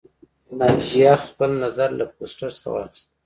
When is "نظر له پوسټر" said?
1.63-2.49